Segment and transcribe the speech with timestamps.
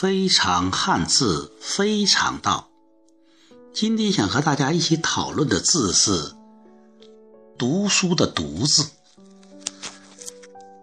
[0.00, 2.68] 非常汉字非常道。
[3.74, 6.34] 今天想和大家一起讨论的字是
[7.58, 8.86] “读书”的“读”字。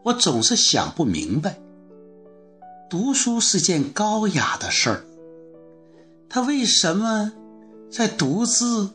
[0.03, 1.57] 我总是想不明白，
[2.89, 5.05] 读书是件高雅的事儿，
[6.27, 7.31] 它为什么
[7.89, 8.89] 在“读”字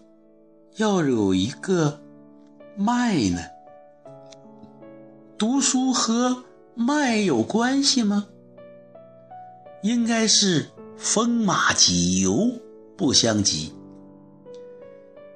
[0.76, 1.98] 要有一个
[2.76, 3.40] “卖”呢？
[5.38, 6.44] 读书和
[6.74, 8.26] 卖有关系吗？
[9.82, 10.66] 应该是
[10.96, 12.50] 风马急游
[12.96, 13.72] 不相及。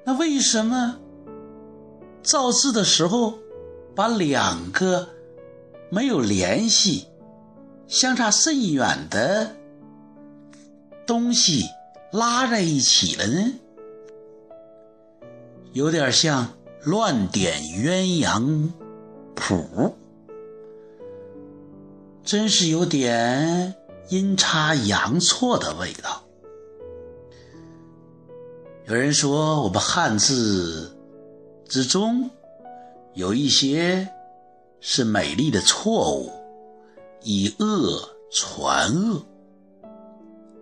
[0.03, 0.99] 那为什么
[2.21, 3.39] 造字的时候
[3.95, 5.09] 把两个
[5.89, 7.07] 没有联系、
[7.87, 9.55] 相差甚远的
[11.07, 11.63] 东西
[12.11, 13.53] 拉在一起了呢？
[15.73, 16.47] 有点像
[16.83, 18.69] 乱点鸳鸯
[19.33, 19.95] 谱，
[22.23, 23.75] 真是有点。
[24.09, 26.23] 阴差阳错的味道。
[28.87, 30.95] 有人说，我们汉字
[31.67, 32.29] 之中
[33.15, 34.07] 有一些
[34.79, 36.31] 是美丽的错误，
[37.23, 39.25] 以恶传恶。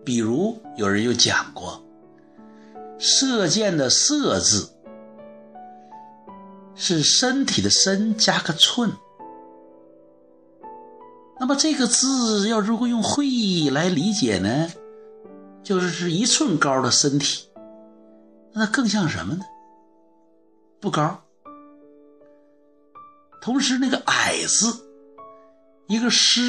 [0.06, 1.84] 比如，有人有讲过
[2.98, 4.70] ，“射箭”的“射”字
[6.76, 8.92] 是身体的“身”加个寸。
[11.40, 14.70] 那么这个字要如果用会意来理解呢，
[15.64, 17.50] 就是是一寸高的身体，
[18.54, 19.44] 那更像什么呢？
[20.80, 21.22] 不高。
[23.42, 24.86] 同时那个矮字，
[25.88, 26.42] 一个狮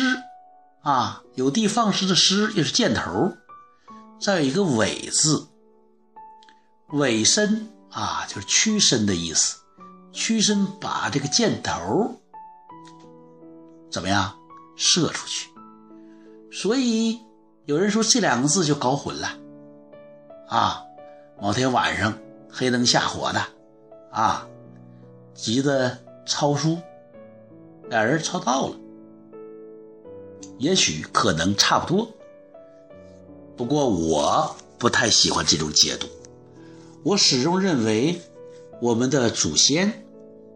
[0.82, 3.32] 啊，有的放矢的矢也是箭头，
[4.20, 5.48] 再有一个尾字，
[6.90, 9.58] 尾身啊就是屈身的意思，
[10.12, 12.20] 屈身把这个箭头
[13.90, 14.36] 怎么样？
[14.76, 15.48] 射出去，
[16.50, 17.18] 所以
[17.66, 19.28] 有人说这两个字就搞混了，
[20.48, 20.82] 啊，
[21.40, 22.16] 某天晚上
[22.50, 23.44] 黑灯瞎火的，
[24.10, 24.48] 啊，
[25.34, 25.96] 急着
[26.26, 26.78] 抄书，
[27.88, 28.76] 俩人抄到了，
[30.58, 32.08] 也许可能差不多，
[33.56, 36.06] 不过我不太喜欢这种解读，
[37.02, 38.20] 我始终认为
[38.80, 40.04] 我们的祖先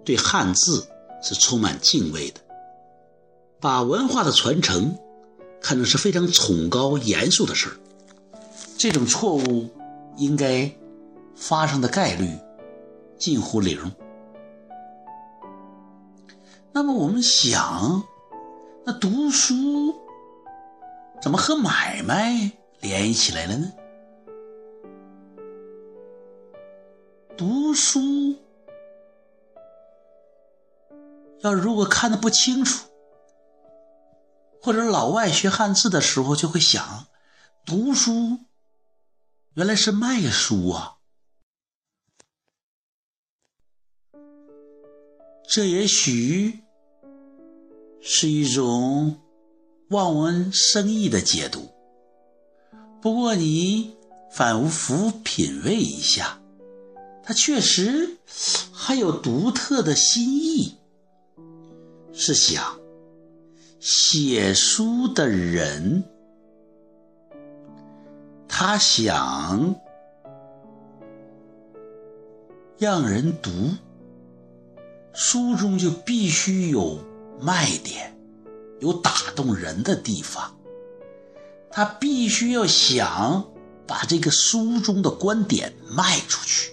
[0.04, 0.86] 对汉字
[1.22, 2.40] 是充满敬畏的。
[3.60, 4.96] 把文化的传承
[5.60, 7.74] 看成是非常崇高严肃的事儿，
[8.78, 9.68] 这种错误
[10.16, 10.70] 应该
[11.34, 12.28] 发生的概率
[13.16, 13.92] 近乎零。
[16.70, 18.04] 那么我们想，
[18.84, 19.92] 那读书
[21.20, 23.72] 怎么和买卖联系起来了呢？
[27.36, 28.00] 读书
[31.40, 32.84] 要如果看的不清楚。
[34.68, 37.06] 或者老外学汉字的时候就会想，
[37.64, 38.40] 读书
[39.54, 40.96] 原来是卖书啊，
[45.48, 46.60] 这也许
[48.02, 49.18] 是一种
[49.88, 51.70] 望文生义的解读。
[53.00, 53.96] 不过你
[54.30, 56.38] 反复品味一下，
[57.22, 58.18] 它确实
[58.70, 60.76] 还有独特的心意，
[62.12, 62.77] 是想。
[63.80, 66.02] 写书的人，
[68.48, 69.76] 他想
[72.76, 73.50] 让人读，
[75.12, 76.98] 书中就必须有
[77.40, 78.16] 卖点，
[78.80, 80.56] 有打动人的地方。
[81.70, 83.48] 他必须要想
[83.86, 86.72] 把这个书中的观点卖出去。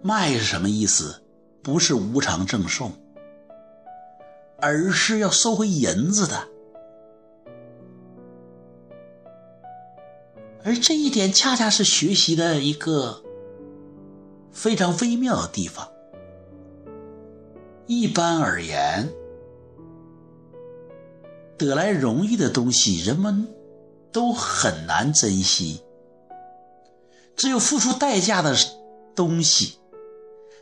[0.00, 1.22] 卖是什么意思？
[1.62, 2.90] 不是无偿赠送。
[4.60, 6.48] 而是要收回银子的，
[10.64, 13.22] 而这一点恰恰是学习的一个
[14.50, 15.88] 非常微妙的地方。
[17.86, 19.08] 一般而言，
[21.56, 23.46] 得来容易的东西，人们
[24.10, 25.80] 都很难珍惜；
[27.36, 28.56] 只有付出代价的
[29.14, 29.78] 东西，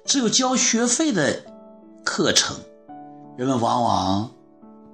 [0.04, 1.42] 只有交学费的
[2.04, 2.54] 课程。
[3.36, 4.34] 人们往往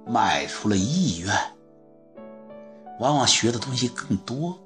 [0.05, 1.33] 买出了意愿，
[2.99, 4.59] 往往学的东西更多，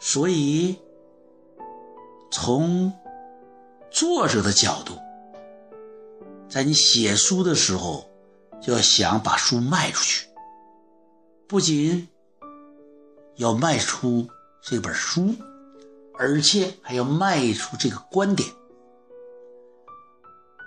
[0.00, 0.78] 所以
[2.30, 2.90] 从
[3.90, 4.94] 作者的角度，
[6.48, 8.08] 在你写书的时候，
[8.58, 10.26] 就要想把书卖出去，
[11.46, 12.08] 不仅
[13.36, 14.26] 要卖出
[14.62, 15.34] 这本书，
[16.18, 18.48] 而且还要卖出这个观点，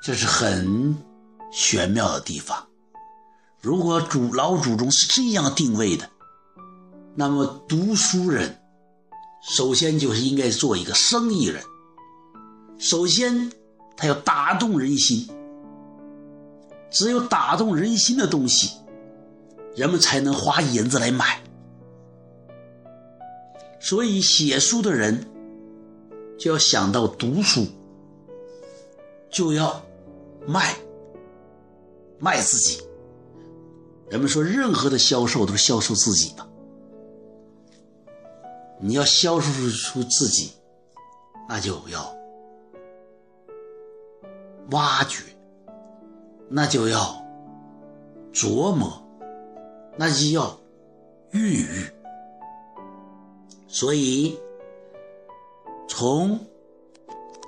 [0.03, 0.95] 这是很。
[1.51, 2.65] 玄妙的地方，
[3.61, 6.09] 如果祖老祖宗是这样定位的，
[7.13, 8.57] 那么读书人
[9.43, 11.61] 首先就是应该做一个生意人。
[12.79, 13.51] 首先，
[13.97, 15.27] 他要打动人心，
[16.89, 18.77] 只有打动人心的东西，
[19.75, 21.43] 人们才能花银子来买。
[23.79, 25.27] 所以，写书的人
[26.39, 27.67] 就要想到读书，
[29.29, 29.83] 就要
[30.47, 30.75] 卖
[32.21, 32.81] 卖自己。
[34.09, 36.47] 人们说，任何的销售都是销售自己吧。
[38.79, 40.51] 你要销售出自己，
[41.47, 42.15] 那就要
[44.71, 45.23] 挖掘，
[46.49, 47.23] 那就要
[48.33, 49.01] 琢磨，
[49.97, 50.59] 那就要
[51.31, 51.85] 孕育。
[53.67, 54.37] 所以，
[55.87, 56.39] 从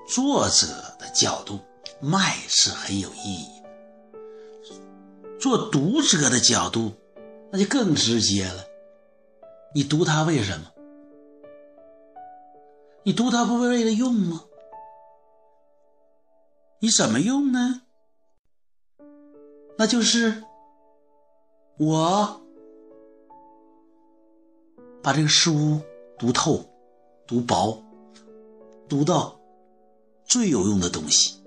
[0.07, 0.67] 作者
[0.97, 1.59] 的角度，
[1.99, 3.62] 卖是很有意义的；
[5.39, 6.93] 做读者的角度，
[7.51, 8.65] 那就更直接了。
[9.75, 10.71] 你读它为什么？
[13.03, 14.43] 你读它不是为了用吗？
[16.79, 17.81] 你怎么用呢？
[19.77, 20.43] 那就是
[21.77, 22.41] 我
[25.01, 25.81] 把这个书。
[26.15, 26.63] 读透，
[27.27, 27.83] 读薄，
[28.87, 29.37] 读到
[30.23, 31.43] 最有用的东西，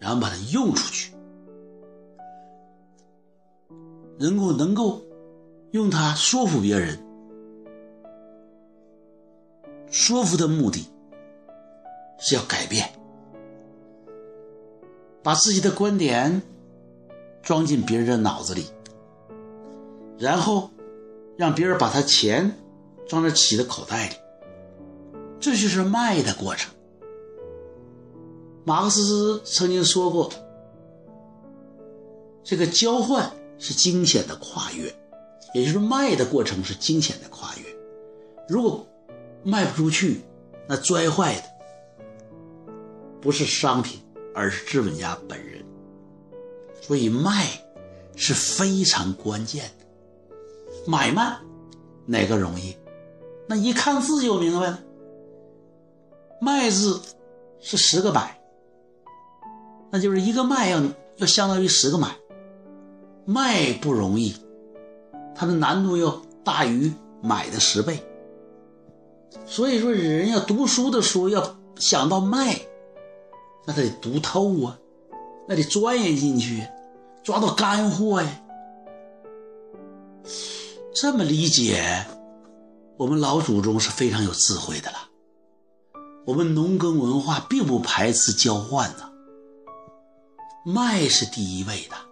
[0.00, 1.14] 然后把它用出去，
[4.20, 5.00] 能够能够
[5.72, 6.96] 用它说服别人。
[9.90, 10.86] 说服的目的
[12.20, 12.88] 是要改变，
[15.24, 16.40] 把自己的观点
[17.42, 18.66] 装进别人的脑子里，
[20.16, 20.70] 然后
[21.36, 22.54] 让别人把他钱。
[23.08, 24.14] 装在自己的口袋里，
[25.40, 26.72] 这就是卖的过程。
[28.62, 30.30] 马克思曾经说过
[32.44, 34.92] ：“这个交换是惊险的跨越，
[35.54, 37.64] 也就是卖的过程是惊险的跨越。
[38.48, 38.84] 如果
[39.44, 40.22] 卖不出去，
[40.66, 41.42] 那摔坏的
[43.20, 44.00] 不是商品，
[44.34, 45.64] 而是资本家本人。
[46.80, 47.46] 所以卖
[48.16, 49.86] 是非常关键的。
[50.86, 51.38] 买卖
[52.06, 52.74] 哪个容易？”
[53.46, 54.80] 那一看字就明白了
[56.40, 57.00] ，“卖”字
[57.60, 58.40] 是十个买，
[59.90, 60.80] 那就是一个卖要
[61.16, 62.16] 要相当于十个买，
[63.30, 64.34] 卖不容易，
[65.36, 66.92] 它的难度要大于
[67.22, 68.04] 买的十倍。
[69.46, 72.60] 所以说，人要读书的时候要想到卖，
[73.66, 74.76] 那得读透啊，
[75.46, 76.66] 那得钻研进去，
[77.22, 78.42] 抓到干货呀。
[80.92, 82.04] 这么理解。
[82.96, 84.98] 我们老祖宗是非常有智慧的了。
[86.26, 89.08] 我们农耕文化并不排斥交换的，
[90.66, 92.09] 卖是第一位的。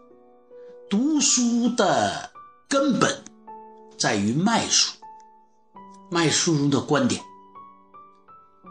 [0.90, 2.30] 读书的
[2.66, 3.22] 根本
[3.98, 4.96] 在于卖书，
[6.10, 7.22] 卖书中的观点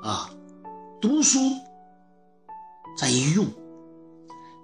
[0.02, 0.30] 啊。
[1.00, 1.38] 读书
[2.98, 3.46] 在于用，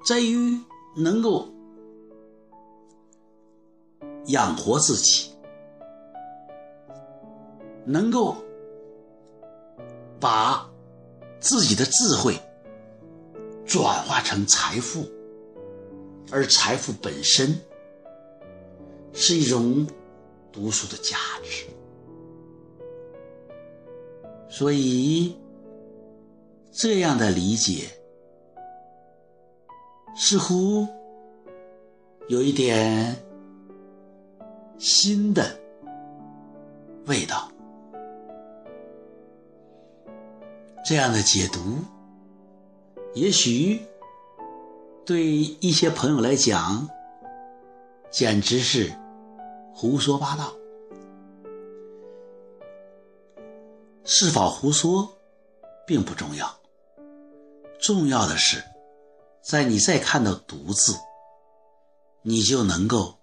[0.03, 0.59] 在于
[0.95, 1.47] 能够
[4.27, 5.31] 养活自己。
[7.85, 8.37] 能够
[10.21, 10.65] 把
[11.41, 12.39] 自己的智慧
[13.65, 15.05] 转化成财富，
[16.31, 17.59] 而财富本身
[19.13, 19.85] 是一种
[20.51, 21.65] 读书的价值。
[24.49, 25.35] 所以，
[26.71, 27.89] 这样的理解
[30.15, 30.87] 似乎
[32.27, 33.15] 有一点
[34.77, 35.59] 新的
[37.07, 37.49] 味道。
[40.85, 41.59] 这样的解读，
[43.15, 43.81] 也许
[45.05, 46.89] 对一些朋友来讲，
[48.11, 48.93] 简直是
[49.73, 50.53] 胡说八道。
[54.05, 55.17] 是否胡说，
[55.85, 56.59] 并不重要，
[57.79, 58.63] 重要的是，
[59.41, 60.97] 在你再看到“读”字，
[62.21, 63.19] 你就能够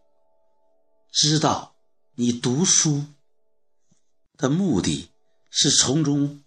[1.11, 1.75] 知道，
[2.15, 3.05] 你读书
[4.37, 5.11] 的目的
[5.51, 6.43] 是从中。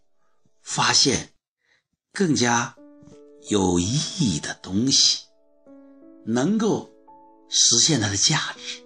[0.66, 1.34] 发现
[2.14, 2.78] 更加
[3.50, 3.86] 有意
[4.20, 5.26] 义的东西，
[6.24, 6.90] 能够
[7.50, 8.82] 实现它的价值。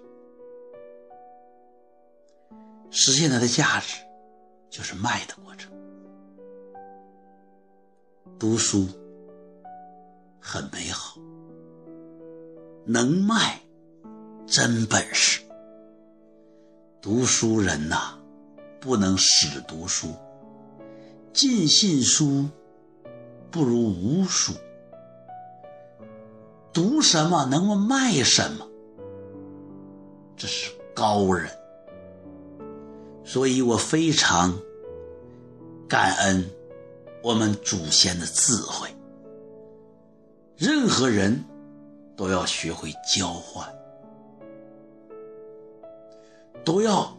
[2.90, 3.94] 实现它的价值，
[4.68, 5.70] 就是卖的过程。
[8.36, 8.88] 读书
[10.40, 11.16] 很美好，
[12.84, 13.60] 能卖
[14.44, 15.40] 真本事。
[17.00, 18.18] 读书人呐，
[18.80, 20.12] 不能死读书。
[21.32, 22.48] 尽信书
[23.50, 24.52] 不如无书。
[26.72, 28.66] 读什么能够卖什么？
[30.36, 31.50] 这是高人。
[33.24, 34.56] 所以我非常
[35.88, 36.48] 感恩
[37.22, 38.88] 我们祖先的智慧。
[40.56, 41.44] 任何人
[42.16, 43.68] 都要学会交换，
[46.64, 47.16] 都要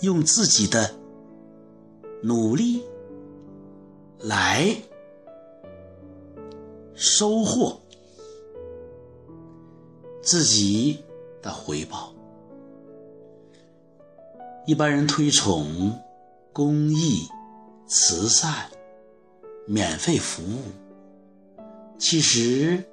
[0.00, 0.94] 用自己的
[2.22, 2.82] 努力
[4.20, 4.76] 来
[6.94, 7.80] 收获
[10.22, 11.02] 自己
[11.40, 12.12] 的回报。
[14.66, 15.98] 一般人推崇
[16.52, 17.26] 公益、
[17.86, 18.70] 慈善、
[19.66, 20.60] 免费服务，
[21.98, 22.84] 其实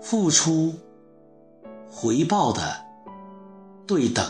[0.00, 0.72] 付出
[1.90, 2.60] 回报的
[3.86, 4.24] 对等，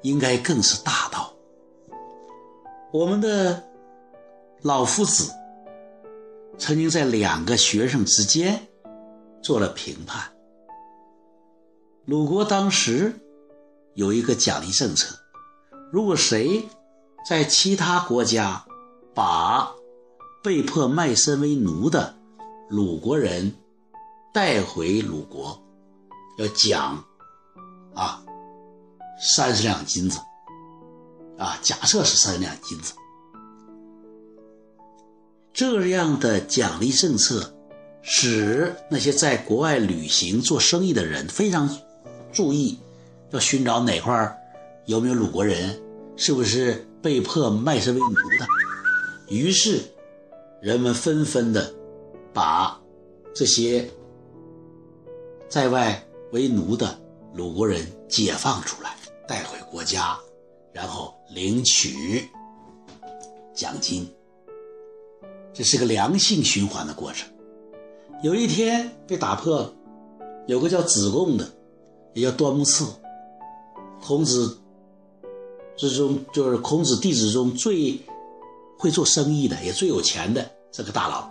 [0.00, 1.21] 应该更是大道。
[2.92, 3.64] 我们的
[4.60, 5.32] 老夫子
[6.58, 8.68] 曾经在两个学生之间
[9.42, 10.20] 做了评判，
[12.04, 13.18] 鲁国当时。
[13.94, 15.18] 有一个奖励政策，
[15.92, 16.66] 如果谁
[17.28, 18.64] 在其他国家
[19.14, 19.70] 把
[20.42, 22.14] 被迫卖身为奴的
[22.70, 23.54] 鲁国人
[24.32, 25.62] 带回鲁国，
[26.38, 27.04] 要奖
[27.94, 28.24] 啊
[29.20, 30.18] 三十两金子
[31.38, 32.92] 啊，假设是三两金子。
[35.52, 37.54] 这样的奖励政策
[38.00, 41.68] 使那些在国外旅行做生意的人非常
[42.32, 42.78] 注意。
[43.30, 44.38] 要寻找哪块
[44.86, 45.80] 有没有鲁国人，
[46.16, 48.46] 是不是被迫卖身为奴的？
[49.28, 49.80] 于是
[50.60, 51.72] 人们纷纷的
[52.34, 52.78] 把
[53.34, 53.88] 这些
[55.48, 56.98] 在外为奴的
[57.32, 58.96] 鲁国人解放出来，
[59.26, 60.18] 带回国家，
[60.72, 62.28] 然后领取
[63.54, 64.08] 奖金。
[65.52, 67.28] 这是个良性循环的过程。
[68.22, 69.74] 有一天被打破了，
[70.46, 71.48] 有个叫子贡的，
[72.14, 72.86] 也叫端木赐。
[74.00, 74.58] 孔子
[75.76, 77.98] 之中，就是孔子弟子中最
[78.78, 81.30] 会做生意的，也最有钱的这个大佬，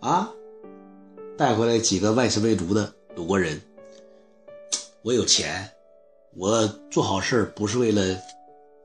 [0.00, 0.30] 啊，
[1.36, 3.60] 带回来几个外事为奴的鲁国人。
[5.02, 5.70] 我有钱，
[6.36, 8.02] 我做好事不是为了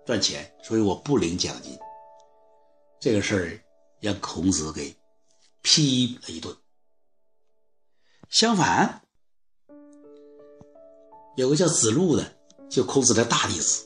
[0.06, 1.78] 赚钱，所以我不领奖金。
[3.00, 3.60] 这个事儿
[4.00, 4.96] 让孔子给
[5.62, 6.56] 批了一顿。
[8.30, 9.02] 相反，
[11.36, 12.34] 有个叫子路的。
[12.70, 13.86] 就孔子的大弟子，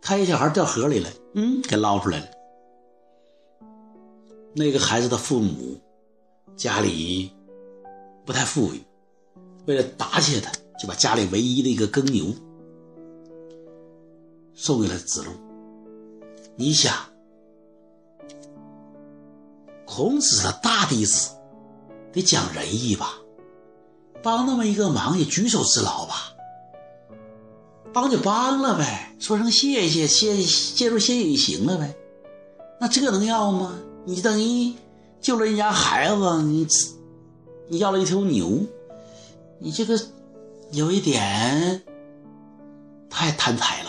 [0.00, 2.26] 他一小孩掉河里了，嗯，给捞出来了。
[4.54, 5.80] 那个孩子的父母
[6.54, 7.32] 家里
[8.24, 8.80] 不太富裕，
[9.66, 12.26] 为了答谢他，就把家里唯一的一个耕牛
[14.56, 15.30] 送给了子路。
[16.56, 16.92] 你想，
[19.84, 21.30] 孔子的大弟子
[22.12, 23.12] 得讲仁义吧，
[24.22, 26.32] 帮那么一个忙也举手之劳吧。
[27.92, 31.94] 帮就帮了呗，说声谢谢，谢谢助谢谢就行了呗。
[32.80, 33.78] 那这能要吗？
[34.04, 34.74] 你等于
[35.20, 36.66] 救了人家孩子，你
[37.68, 38.66] 你要了一头牛，
[39.58, 39.98] 你这个
[40.72, 41.82] 有一点
[43.08, 43.85] 太贪财了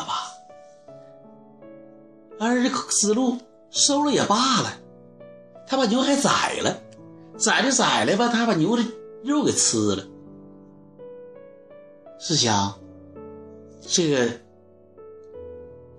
[2.40, 2.46] 吧？
[2.46, 3.38] 而这思路
[3.70, 4.74] 收了也罢了，
[5.68, 6.82] 他把牛还宰了，
[7.38, 8.84] 宰就宰了吧，他把牛的
[9.24, 10.04] 肉给吃了，
[12.20, 12.74] 是想。
[13.90, 14.30] 这个，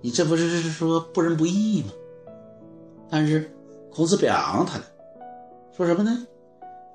[0.01, 1.89] 你这不是说不仁不义吗？
[3.09, 3.51] 但是
[3.91, 4.83] 孔子表扬他了，
[5.75, 6.27] 说什么呢？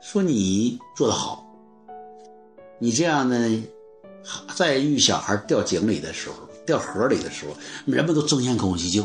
[0.00, 1.44] 说你做得好，
[2.78, 3.64] 你这样呢，
[4.54, 7.54] 在遇小孩掉井里的时候、掉河里的时候，
[7.86, 9.02] 人们都争先恐后去救。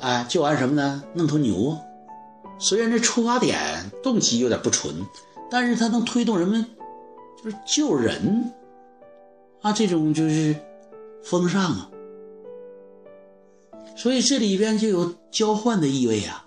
[0.00, 1.02] 哎，救完什么呢？
[1.14, 1.78] 弄头牛。
[2.58, 4.94] 虽然这出发点动机有点不纯，
[5.50, 6.64] 但是它能推动人们
[7.42, 8.52] 就是救人
[9.62, 10.56] 啊，这种就是。
[11.24, 11.90] 风尚啊，
[13.96, 16.46] 所以这里边就有交换的意味啊，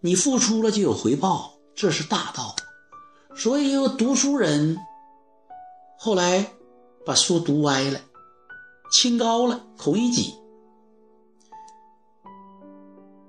[0.00, 2.54] 你付出了就有回报，这是大道。
[3.34, 4.78] 所以有读书人
[5.98, 6.52] 后来
[7.04, 7.98] 把书读歪了，
[8.92, 10.34] 清高了，孔乙己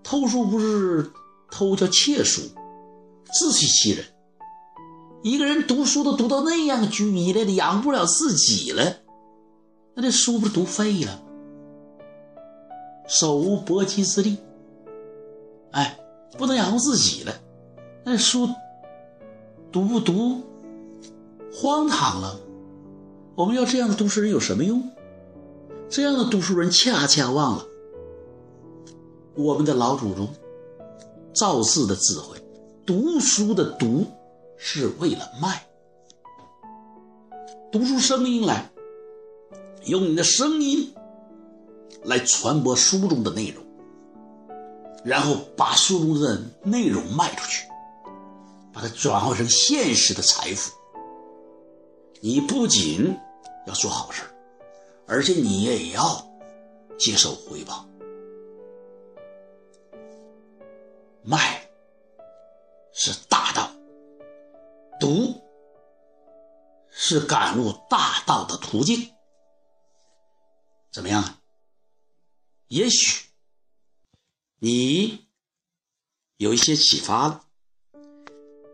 [0.10, 1.12] 偷书不是
[1.52, 2.42] 偷，叫窃书，
[3.32, 4.04] 自欺欺人。
[5.22, 9.02] 一个人读书都读到那样居迷了，养不了自己了。
[9.94, 11.22] 那这书不是读废了？
[13.08, 14.38] 手无搏击之力，
[15.74, 16.00] 哎，
[16.40, 17.36] 不能养活自己了。
[18.04, 18.50] 那书
[19.72, 20.42] 读不读，
[21.54, 22.40] 荒唐了。
[23.36, 24.90] 我们要这样的读书人有什么用？
[25.88, 27.68] 这样的读书人恰恰忘了
[29.40, 30.28] 我们的老祖宗
[31.34, 32.38] 造字的智慧。
[32.86, 34.06] 读书的读
[34.58, 35.66] 是为了卖，
[37.72, 38.70] 读出声音来，
[39.86, 40.94] 用你的声音
[42.04, 43.64] 来传播书中的内容，
[45.06, 47.66] 然后把书中的内容卖出去，
[48.74, 50.74] 把它转化成现实的财富。
[52.20, 53.18] 你不仅
[53.66, 54.24] 要做好事
[55.08, 56.22] 而且你也要
[56.98, 57.86] 接受回报。
[61.24, 61.70] 卖
[62.94, 63.72] 是大道，
[65.00, 65.42] 读
[66.90, 69.14] 是赶入大道的途径。
[70.92, 71.24] 怎么样？
[72.68, 73.28] 也许
[74.60, 75.28] 你
[76.38, 77.44] 有一些启发了，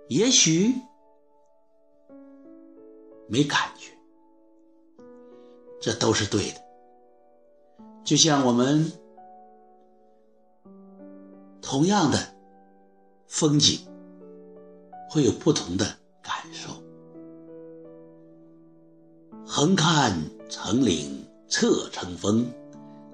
[0.07, 0.73] 也许
[3.27, 3.91] 没感觉，
[5.81, 6.61] 这都是对的。
[8.03, 8.91] 就像我们
[11.61, 12.34] 同样的。
[13.35, 13.77] 风景
[15.09, 15.85] 会有不同的
[16.23, 16.69] 感受。
[19.45, 20.17] 横看
[20.49, 22.45] 成岭侧成峰，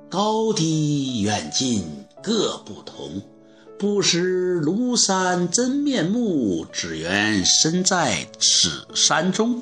[0.08, 1.84] 高低远近
[2.22, 3.20] 各不同。
[3.80, 9.60] 不识庐山真面目，只缘身在此山中。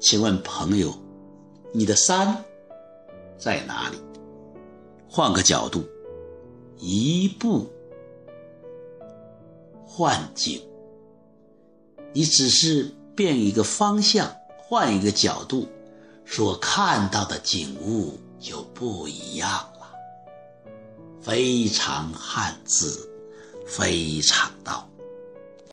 [0.00, 0.94] 请问朋友，
[1.74, 2.42] 你的山
[3.36, 3.98] 在哪里？
[5.06, 5.84] 换个角度，
[6.78, 7.66] 一步。
[9.88, 10.62] 幻境，
[12.12, 15.66] 你只是变一个方向，换一个角度，
[16.24, 19.90] 所看到的景物就不一样了。
[21.20, 23.10] 非常汉字，
[23.66, 24.87] 非常道。